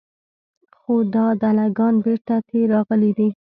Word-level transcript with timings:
خو 0.77 0.93
دا 1.15 1.25
دله 1.41 1.65
ګان 1.77 1.95
بېرته 2.03 2.35
تې 2.47 2.59
راغلي 2.73 3.11
دي. 3.17 3.29